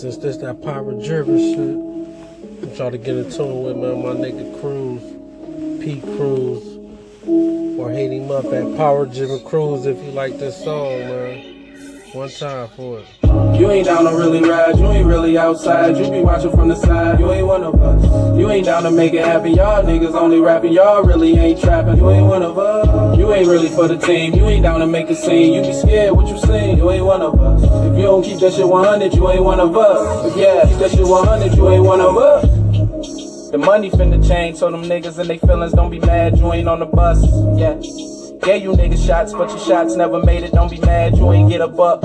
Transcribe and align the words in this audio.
since 0.00 0.16
this 0.16 0.38
that 0.38 0.62
power 0.62 0.92
driven 0.92 1.36
shit, 1.38 1.58
I'm 2.62 2.74
trying 2.74 2.92
to 2.92 2.96
get 2.96 3.18
in 3.18 3.30
tune 3.30 3.64
with 3.64 3.76
man, 3.76 4.02
my 4.02 4.14
nigga 4.14 4.58
Cruz, 4.58 5.02
Pete 5.78 6.02
Cruz, 6.16 6.78
or 7.78 7.90
hit 7.90 8.10
him 8.10 8.30
up 8.30 8.46
at 8.46 8.78
Power 8.78 9.04
Driven 9.04 9.44
Cruz 9.44 9.84
if 9.84 10.02
you 10.02 10.10
like 10.12 10.38
this 10.38 10.56
song, 10.64 11.00
man. 11.00 11.60
One 12.14 12.30
time 12.30 12.68
for 12.68 13.00
it. 13.00 13.06
You 13.60 13.70
ain't 13.70 13.84
down 13.84 14.04
to 14.04 14.16
really 14.16 14.40
ride, 14.40 14.78
you 14.78 14.86
ain't 14.86 15.06
really 15.06 15.36
outside, 15.36 15.98
you 15.98 16.10
be 16.10 16.20
watching 16.20 16.50
from 16.50 16.68
the 16.68 16.76
side, 16.76 17.20
you 17.20 17.30
ain't 17.30 17.46
one 17.46 17.62
of 17.62 17.74
us. 17.82 18.38
You 18.38 18.50
ain't 18.50 18.64
down 18.64 18.84
to 18.84 18.90
make 18.90 19.12
it 19.12 19.22
happen, 19.22 19.52
y'all 19.52 19.84
niggas 19.84 20.14
only 20.14 20.40
rapping, 20.40 20.72
y'all 20.72 21.02
really 21.02 21.36
ain't 21.36 21.60
trapping, 21.60 21.98
you 21.98 22.08
ain't 22.08 22.26
one 22.26 22.42
of 22.42 22.58
us. 22.58 22.79
Ain't 23.40 23.48
really 23.48 23.70
for 23.70 23.88
the 23.88 23.96
team, 23.96 24.34
you 24.34 24.46
ain't 24.48 24.64
down 24.64 24.80
to 24.80 24.86
make 24.86 25.08
a 25.08 25.14
scene, 25.14 25.54
you 25.54 25.62
be 25.62 25.72
scared 25.72 26.14
what 26.14 26.28
you 26.28 26.38
seen, 26.40 26.76
you 26.76 26.90
ain't 26.90 27.06
one 27.06 27.22
of 27.22 27.40
us. 27.40 27.62
If 27.62 27.96
you 27.96 28.02
don't 28.02 28.22
keep 28.22 28.38
that 28.40 28.52
shit 28.52 28.68
100, 28.68 29.14
you 29.14 29.30
ain't 29.30 29.42
one 29.42 29.58
of 29.58 29.74
us. 29.74 30.26
If 30.26 30.36
yeah, 30.36 30.68
keep 30.68 30.76
that 30.76 30.90
shit 30.90 31.06
100, 31.06 31.56
you 31.56 31.70
ain't 31.70 31.82
one 31.82 32.02
of 32.02 32.18
us. 32.18 33.50
The 33.50 33.56
money 33.56 33.90
finna 33.92 34.28
change, 34.28 34.58
so 34.58 34.70
them 34.70 34.82
niggas 34.82 35.18
and 35.18 35.30
they 35.30 35.38
feelings 35.38 35.72
don't 35.72 35.88
be 35.88 36.00
mad, 36.00 36.36
you 36.36 36.52
ain't 36.52 36.68
on 36.68 36.80
the 36.80 36.84
bus. 36.84 37.18
Yeah. 37.58 37.80
Yeah, 38.46 38.56
you 38.56 38.72
niggas 38.72 39.06
shots, 39.06 39.32
but 39.32 39.48
your 39.48 39.58
shots 39.60 39.96
never 39.96 40.22
made 40.22 40.42
it. 40.42 40.52
Don't 40.52 40.70
be 40.70 40.78
mad, 40.80 41.16
you 41.16 41.32
ain't 41.32 41.48
get 41.48 41.62
a 41.62 41.68
buck. 41.68 42.04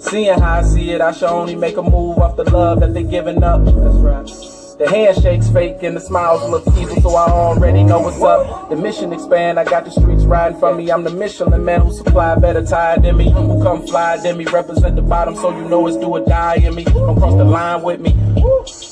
Seeing 0.00 0.38
how 0.38 0.60
I 0.60 0.62
see 0.62 0.90
it, 0.92 1.02
I 1.02 1.12
should 1.12 1.28
only 1.28 1.54
make 1.54 1.76
a 1.76 1.82
move 1.82 2.16
off 2.16 2.36
the 2.36 2.44
love 2.44 2.80
that 2.80 2.94
they 2.94 3.02
giving 3.02 3.42
up. 3.42 3.62
That's 3.62 3.96
right. 3.96 4.43
The 4.84 4.90
handshakes 4.90 5.48
fake 5.48 5.82
and 5.82 5.96
the 5.96 6.00
smiles 6.00 6.42
look 6.50 6.62
evil, 6.76 7.00
so 7.00 7.16
I 7.16 7.30
already 7.30 7.82
know 7.82 8.00
what's 8.00 8.20
up. 8.20 8.68
The 8.68 8.76
mission 8.76 9.14
expand, 9.14 9.58
I 9.58 9.64
got 9.64 9.86
the 9.86 9.90
streets 9.90 10.24
riding 10.24 10.60
for 10.60 10.74
me. 10.74 10.92
I'm 10.92 11.04
the 11.04 11.10
Michelin 11.10 11.64
man 11.64 11.80
who 11.80 11.90
supply 11.90 12.34
better 12.34 12.62
tired 12.62 13.02
than 13.02 13.16
me. 13.16 13.30
Who 13.30 13.62
come 13.62 13.86
fly 13.86 14.18
than 14.18 14.36
me, 14.36 14.44
represent 14.44 14.96
the 14.96 15.02
bottom, 15.02 15.36
so 15.36 15.56
you 15.56 15.66
know 15.70 15.86
it's 15.86 15.96
do 15.96 16.08
or 16.08 16.20
die 16.26 16.56
in 16.56 16.74
me. 16.74 16.84
Don't 16.84 17.18
cross 17.18 17.34
the 17.34 17.44
line 17.44 17.82
with 17.82 18.00
me. 18.00 18.12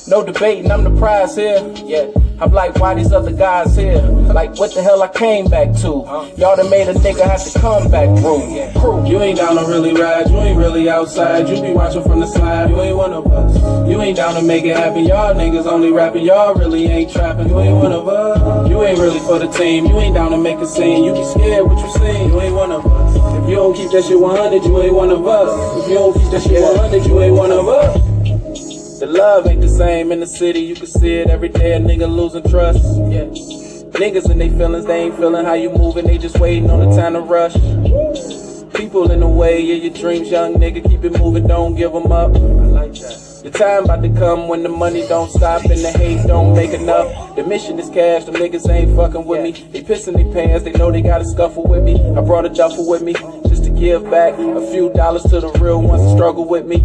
No 0.07 0.25
debating, 0.25 0.71
I'm 0.71 0.83
the 0.83 0.89
prize 0.99 1.35
here. 1.35 1.61
Yeah. 1.85 2.07
I'm 2.41 2.51
like, 2.51 2.75
why 2.75 2.95
these 2.95 3.13
other 3.13 3.31
guys 3.31 3.75
here? 3.75 4.01
Like, 4.01 4.57
what 4.57 4.73
the 4.73 4.81
hell 4.81 5.01
I 5.01 5.07
came 5.07 5.45
back 5.45 5.71
to? 5.77 6.03
Y'all 6.35 6.55
done 6.55 6.69
made 6.69 6.89
a 6.89 6.93
nigga 6.93 7.21
have 7.21 7.43
to 7.43 7.59
come 7.59 7.89
back 7.89 8.09
through. 8.19 9.05
You 9.07 9.21
ain't 9.21 9.37
down 9.37 9.55
to 9.55 9.61
really 9.65 9.93
ride, 9.93 10.29
you 10.29 10.37
ain't 10.37 10.57
really 10.57 10.89
outside. 10.89 11.47
You 11.47 11.61
be 11.61 11.71
watching 11.71 12.01
from 12.01 12.19
the 12.19 12.25
side, 12.25 12.71
you 12.71 12.81
ain't 12.81 12.97
one 12.97 13.13
of 13.13 13.27
us. 13.27 13.55
You 13.87 14.01
ain't 14.01 14.17
down 14.17 14.33
to 14.33 14.41
make 14.41 14.65
it 14.65 14.75
happen, 14.75 15.05
y'all 15.05 15.33
niggas 15.33 15.67
only 15.83 15.97
rapping, 15.97 16.23
y'all 16.23 16.55
really 16.55 16.85
ain't 16.85 17.11
trapping. 17.11 17.49
You 17.49 17.59
ain't 17.59 17.75
one 17.75 17.91
of 17.91 18.07
us. 18.07 18.69
You 18.69 18.83
ain't 18.83 18.97
really 18.99 19.19
for 19.19 19.37
the 19.37 19.47
team, 19.47 19.85
you 19.85 19.99
ain't 19.99 20.15
down 20.15 20.31
to 20.31 20.37
make 20.37 20.57
a 20.59 20.65
scene. 20.65 21.03
You 21.03 21.13
be 21.13 21.25
scared 21.25 21.65
what 21.65 21.77
you 21.77 21.91
seen, 21.99 22.29
you 22.29 22.39
ain't 22.39 22.55
one 22.55 22.71
of 22.71 22.85
us. 22.85 23.43
If 23.43 23.49
you 23.49 23.55
don't 23.55 23.75
keep 23.75 23.91
that 23.91 24.05
shit 24.05 24.17
100, 24.17 24.63
you 24.63 24.81
ain't 24.81 24.95
one 24.95 25.09
of 25.09 25.27
us. 25.27 25.83
If 25.83 25.89
you 25.89 25.95
don't 25.95 26.13
keep 26.13 26.31
that 26.31 26.41
shit 26.41 26.61
100, 26.61 27.05
you 27.05 27.21
ain't 27.21 27.35
one 27.35 27.51
of 27.51 27.67
us. 27.67 28.99
The 28.99 29.07
love 29.07 29.45
ain't 29.45 29.59
the 29.59 29.67
same 29.67 30.13
in 30.13 30.21
the 30.21 30.25
city, 30.25 30.61
you 30.61 30.75
can 30.75 30.87
see 30.87 31.15
it 31.15 31.29
every 31.29 31.49
day, 31.49 31.73
a 31.73 31.79
nigga 31.81 32.07
losing 32.09 32.49
trust. 32.49 32.81
Yeah. 33.11 33.27
Niggas 33.99 34.29
and 34.29 34.39
they 34.39 34.49
feelings, 34.51 34.85
they 34.85 35.01
ain't 35.01 35.17
feeling 35.17 35.43
how 35.43 35.53
you 35.53 35.69
moving, 35.69 36.05
they 36.05 36.17
just 36.17 36.39
waiting 36.39 36.69
on 36.69 36.79
the 36.79 36.95
time 36.95 37.11
to 37.13 37.19
rush. 37.19 37.55
People 38.73 39.11
in 39.11 39.19
the 39.19 39.27
way 39.27 39.59
of 39.75 39.83
your 39.83 39.93
dreams, 39.93 40.31
young 40.31 40.53
nigga, 40.53 40.81
keep 40.89 41.03
it 41.03 41.19
moving, 41.19 41.45
don't 41.45 41.75
give 41.75 41.91
them 41.91 42.09
up. 42.13 42.33
I 42.33 42.39
like 42.39 42.93
that. 42.93 43.32
Your 43.43 43.51
time 43.51 43.83
about 43.83 44.01
to 44.03 44.09
come 44.09 44.47
when 44.47 44.63
the 44.63 44.69
money 44.69 45.05
don't 45.09 45.29
stop 45.29 45.65
and 45.65 45.77
the 45.77 45.91
hate 45.91 46.25
don't 46.25 46.55
make 46.55 46.71
enough. 46.71 47.35
The 47.35 47.43
mission 47.43 47.77
is 47.77 47.89
cash, 47.89 48.23
them 48.23 48.35
niggas 48.35 48.69
ain't 48.69 48.95
fucking 48.95 49.25
with 49.25 49.43
me. 49.43 49.51
They 49.51 49.81
pissing 49.81 50.13
their 50.13 50.31
pants, 50.31 50.63
they 50.63 50.71
know 50.71 50.89
they 50.93 51.01
got 51.01 51.19
a 51.19 51.25
scuffle 51.25 51.67
with 51.67 51.83
me. 51.83 51.95
I 52.15 52.21
brought 52.21 52.45
a 52.45 52.49
duffel 52.49 52.87
with 52.87 53.01
me 53.01 53.11
just 53.49 53.65
to 53.65 53.69
give 53.69 54.09
back 54.09 54.35
a 54.35 54.71
few 54.71 54.93
dollars 54.93 55.23
to 55.23 55.41
the 55.41 55.51
real 55.59 55.81
ones 55.81 56.03
that 56.03 56.15
struggle 56.15 56.45
with 56.47 56.65
me. 56.65 56.79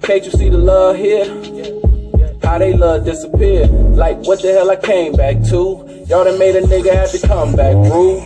Can't 0.00 0.24
you 0.24 0.30
see 0.30 0.48
the 0.48 0.56
love 0.56 0.96
here? 0.96 1.26
How 2.42 2.56
they 2.56 2.72
love 2.72 3.04
disappear. 3.04 3.66
Like 3.66 4.16
what 4.26 4.40
the 4.40 4.54
hell 4.54 4.70
I 4.70 4.76
came 4.76 5.12
back 5.12 5.36
to? 5.50 5.86
Y'all 6.08 6.24
done 6.24 6.38
made 6.38 6.56
a 6.56 6.62
nigga 6.62 6.94
have 6.94 7.10
to 7.12 7.26
come 7.26 7.54
back, 7.54 7.74
bro. 7.74 8.20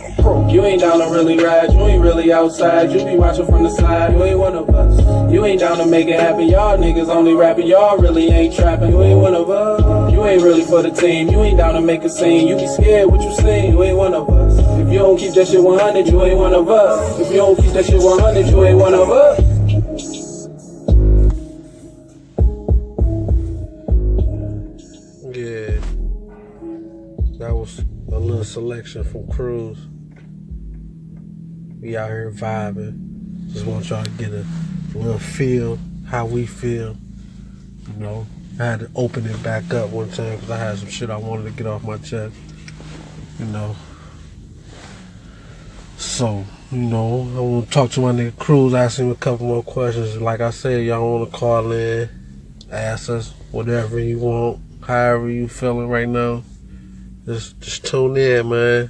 You 0.49 0.63
ain't 0.63 0.79
down 0.79 0.99
to 0.99 1.05
really 1.11 1.37
ride, 1.37 1.73
you 1.73 1.79
ain't 1.81 2.01
really 2.01 2.31
outside. 2.31 2.91
You 2.91 3.03
be 3.03 3.17
watching 3.17 3.45
from 3.45 3.63
the 3.63 3.69
side, 3.69 4.13
you 4.13 4.23
ain't 4.23 4.39
one 4.39 4.55
of 4.55 4.69
us. 4.69 5.31
You 5.31 5.43
ain't 5.43 5.59
down 5.59 5.77
to 5.79 5.85
make 5.85 6.07
it 6.07 6.19
happen, 6.19 6.47
y'all 6.47 6.77
niggas 6.77 7.09
only 7.09 7.33
rapping, 7.33 7.67
y'all 7.67 7.97
really 7.97 8.29
ain't 8.29 8.55
trapping. 8.55 8.91
You 8.91 9.01
ain't 9.03 9.19
one 9.19 9.35
of 9.35 9.49
us. 9.49 10.13
You 10.13 10.23
ain't 10.25 10.41
really 10.41 10.63
for 10.63 10.81
the 10.81 10.89
team, 10.89 11.29
you 11.29 11.41
ain't 11.43 11.57
down 11.57 11.73
to 11.73 11.81
make 11.81 12.03
a 12.03 12.09
scene. 12.09 12.47
You 12.47 12.55
be 12.55 12.65
scared 12.67 13.11
what 13.11 13.21
you 13.21 13.35
seen, 13.35 13.73
you 13.73 13.83
ain't 13.83 13.97
one 13.97 14.13
of 14.13 14.29
us. 14.29 14.57
If 14.79 14.91
you 14.91 14.99
don't 14.99 15.17
keep 15.17 15.33
that 15.33 15.47
shit 15.47 15.61
100, 15.61 16.07
you 16.07 16.23
ain't 16.23 16.39
one 16.39 16.53
of 16.53 16.69
us. 16.69 17.19
If 17.19 17.29
you 17.29 17.37
don't 17.37 17.55
keep 17.57 17.73
that 17.73 17.85
shit 17.85 18.01
100, 18.01 18.47
you 18.47 18.63
ain't 18.63 18.79
one 18.79 18.93
of 18.93 19.09
us. 19.09 19.39
Yeah. 25.35 25.79
That 27.37 27.53
was 27.53 27.79
a 28.11 28.17
little 28.17 28.45
selection 28.45 29.03
from 29.03 29.27
Cruz. 29.27 29.77
We 31.79 31.95
out 31.95 32.09
here 32.09 32.31
vibing. 32.31 33.51
Just 33.53 33.65
want 33.65 33.89
y'all 33.89 34.03
to 34.03 34.09
get 34.11 34.31
a 34.31 34.45
little 34.95 35.19
feel 35.19 35.77
how 36.07 36.25
we 36.25 36.45
feel. 36.45 36.97
You 37.87 37.99
know, 37.99 38.27
I 38.59 38.63
had 38.63 38.79
to 38.79 38.91
open 38.95 39.25
it 39.25 39.41
back 39.43 39.71
up 39.73 39.91
one 39.91 40.09
time 40.09 40.35
because 40.35 40.49
I 40.49 40.57
had 40.57 40.77
some 40.79 40.89
shit 40.89 41.09
I 41.09 41.17
wanted 41.17 41.43
to 41.45 41.51
get 41.51 41.67
off 41.67 41.83
my 41.83 41.97
chest. 41.97 42.35
You 43.39 43.45
know. 43.45 43.75
So, 45.97 46.43
you 46.71 46.79
know, 46.79 47.21
I 47.35 47.39
want 47.39 47.65
to 47.65 47.71
talk 47.71 47.91
to 47.91 48.01
my 48.01 48.11
nigga 48.11 48.37
Cruz, 48.37 48.73
ask 48.73 48.99
him 48.99 49.11
a 49.11 49.15
couple 49.15 49.47
more 49.47 49.63
questions. 49.63 50.19
Like 50.19 50.41
I 50.41 50.49
said, 50.49 50.83
y'all 50.83 51.19
want 51.19 51.31
to 51.31 51.37
call 51.37 51.71
in, 51.71 52.09
ask 52.71 53.09
us 53.09 53.33
whatever 53.51 53.99
you 53.99 54.19
want, 54.19 54.59
however 54.81 55.29
you 55.29 55.47
feeling 55.47 55.89
right 55.89 56.09
now. 56.09 56.43
Just, 57.25 57.59
just 57.59 57.85
tune 57.85 58.17
in, 58.17 58.49
man. 58.49 58.89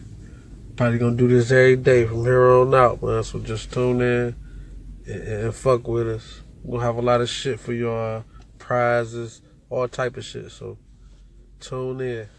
Probably 0.77 0.99
gonna 0.99 1.15
do 1.15 1.27
this 1.27 1.49
every 1.49 1.75
day 1.75 2.05
from 2.05 2.23
here 2.23 2.51
on 2.51 2.75
out, 2.75 3.01
man. 3.01 3.23
So 3.23 3.39
just 3.39 3.73
tune 3.73 3.99
in 3.99 4.35
and, 5.07 5.23
and 5.23 5.55
fuck 5.55 5.87
with 5.87 6.07
us. 6.07 6.41
We'll 6.63 6.81
have 6.81 6.97
a 6.97 7.01
lot 7.01 7.19
of 7.19 7.27
shit 7.29 7.59
for 7.59 7.73
your 7.73 8.23
prizes, 8.59 9.41
all 9.71 9.87
type 9.87 10.17
of 10.17 10.23
shit. 10.23 10.51
So 10.51 10.77
tune 11.59 12.01
in. 12.01 12.29